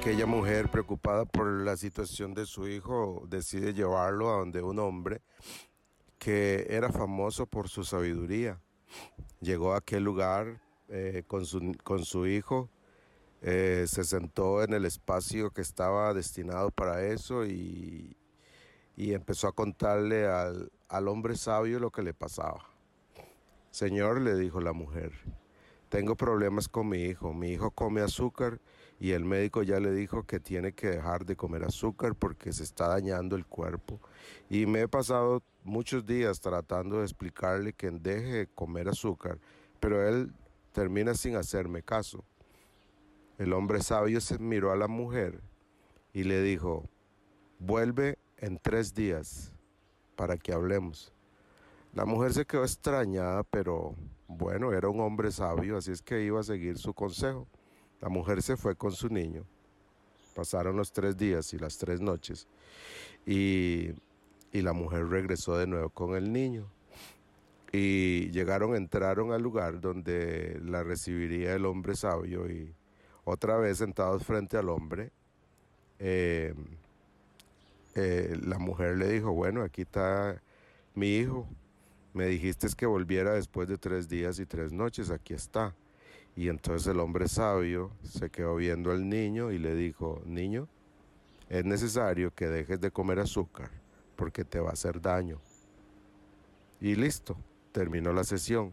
[0.00, 5.20] Aquella mujer preocupada por la situación de su hijo decide llevarlo a donde un hombre
[6.18, 8.58] que era famoso por su sabiduría.
[9.42, 12.70] Llegó a aquel lugar eh, con, su, con, su, hijo,
[13.42, 18.16] eh, se sentó en el espacio que estaba destinado para eso y,
[18.96, 22.64] y empezó a contarle al, al hombre sabio lo que le pasaba.
[23.70, 25.12] Señor, le dijo la mujer,
[25.90, 27.34] tengo problemas con mi hijo.
[27.34, 28.60] Mi hijo come azúcar
[29.00, 32.62] y el médico ya le dijo que tiene que dejar de comer azúcar porque se
[32.62, 34.00] está dañando el cuerpo.
[34.48, 39.38] Y me he pasado muchos días tratando de explicarle que deje de comer azúcar,
[39.80, 40.32] pero él
[40.72, 42.24] termina sin hacerme caso.
[43.36, 45.40] El hombre sabio se miró a la mujer
[46.12, 46.88] y le dijo,
[47.58, 49.52] vuelve en tres días
[50.14, 51.12] para que hablemos.
[51.94, 53.96] La mujer se quedó extrañada, pero
[54.30, 57.46] bueno, era un hombre sabio, así es que iba a seguir su consejo.
[58.00, 59.44] La mujer se fue con su niño.
[60.34, 62.46] Pasaron los tres días y las tres noches
[63.26, 63.90] y,
[64.52, 66.70] y la mujer regresó de nuevo con el niño.
[67.72, 72.72] Y llegaron, entraron al lugar donde la recibiría el hombre sabio y
[73.24, 75.12] otra vez sentados frente al hombre,
[75.98, 76.54] eh,
[77.94, 80.40] eh, la mujer le dijo, bueno, aquí está
[80.94, 81.46] mi hijo,
[82.12, 85.74] me dijiste que volviera después de tres días y tres noches, aquí está.
[86.36, 90.68] Y entonces el hombre sabio se quedó viendo al niño y le dijo, niño,
[91.48, 93.70] es necesario que dejes de comer azúcar
[94.16, 95.40] porque te va a hacer daño.
[96.80, 97.36] Y listo,
[97.72, 98.72] terminó la sesión.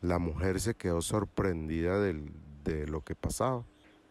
[0.00, 2.30] La mujer se quedó sorprendida del,
[2.64, 3.64] de lo que pasaba.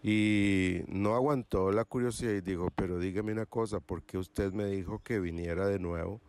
[0.04, 4.66] Y no aguantó la curiosidad y dijo, pero dígame una cosa, ¿por qué usted me
[4.66, 6.22] dijo que viniera de nuevo?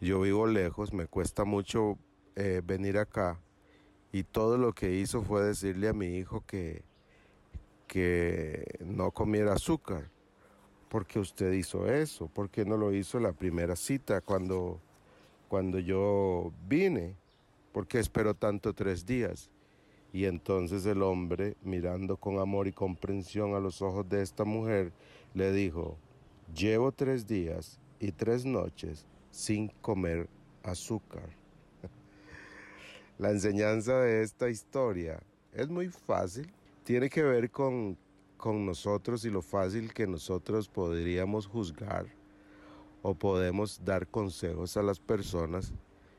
[0.00, 1.98] Yo vivo lejos, me cuesta mucho
[2.36, 3.40] eh, venir acá
[4.12, 6.84] y todo lo que hizo fue decirle a mi hijo que,
[7.88, 10.10] que no comiera azúcar.
[10.88, 12.28] porque usted hizo eso?
[12.28, 14.80] ¿Por qué no lo hizo la primera cita cuando,
[15.48, 17.16] cuando yo vine?
[17.72, 19.50] ¿Por qué esperó tanto tres días?
[20.12, 24.92] Y entonces el hombre, mirando con amor y comprensión a los ojos de esta mujer,
[25.34, 25.98] le dijo,
[26.54, 29.04] llevo tres días y tres noches
[29.38, 30.28] sin comer
[30.64, 31.30] azúcar.
[33.18, 35.20] La enseñanza de esta historia
[35.52, 37.96] es muy fácil, tiene que ver con,
[38.36, 42.06] con nosotros y lo fácil que nosotros podríamos juzgar
[43.00, 45.72] o podemos dar consejos a las personas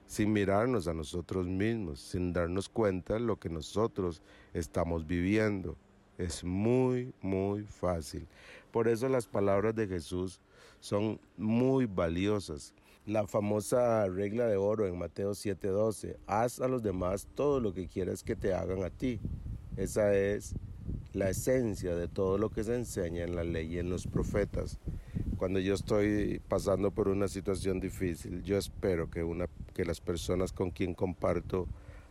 [0.07, 4.21] sin mirarnos a nosotros mismos, sin darnos cuenta de lo que nosotros
[4.53, 5.75] estamos viviendo.
[6.17, 8.25] Es muy, muy fácil.
[8.71, 10.39] Por eso las palabras de Jesús
[10.79, 12.73] son muy valiosas.
[13.05, 17.87] La famosa regla de oro en Mateo 7:12, haz a los demás todo lo que
[17.87, 19.19] quieras que te hagan a ti.
[19.77, 20.53] Esa es
[21.13, 24.77] la esencia de todo lo que se enseña en la ley y en los profetas.
[25.37, 30.51] Cuando yo estoy pasando por una situación difícil, yo espero que, una, que las personas
[30.51, 31.67] con quien comparto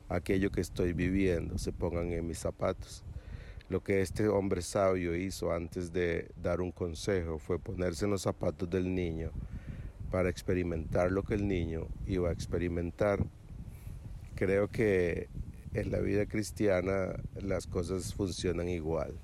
[0.09, 3.05] aquello que estoy viviendo se pongan en mis zapatos.
[3.69, 8.23] Lo que este hombre sabio hizo antes de dar un consejo fue ponerse en los
[8.23, 9.31] zapatos del niño
[10.11, 13.25] para experimentar lo que el niño iba a experimentar.
[14.35, 15.29] Creo que
[15.75, 19.15] en la vida cristiana las cosas funcionan igual.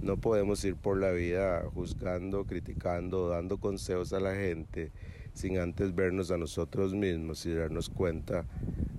[0.00, 4.92] No podemos ir por la vida juzgando, criticando, dando consejos a la gente
[5.34, 8.46] sin antes vernos a nosotros mismos y darnos cuenta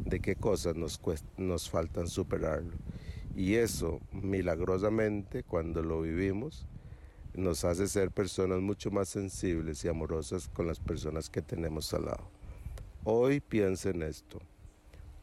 [0.06, 2.74] de qué cosas nos, faltan superarlo.
[3.35, 6.66] Y eso, milagrosamente, cuando lo vivimos,
[7.38, 12.06] nos hace ser personas mucho más sensibles y amorosas con las personas que tenemos al
[12.06, 12.29] lado.
[13.03, 14.40] Hoy piense en esto.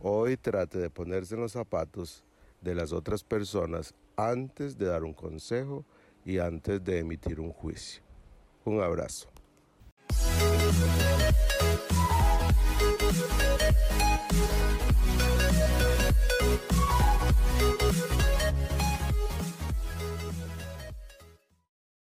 [0.01, 2.25] Hoy trate de ponerse en los zapatos
[2.61, 5.85] de las otras personas antes de dar un consejo
[6.25, 8.03] y antes de emitir un juicio.
[8.65, 9.29] Un abrazo.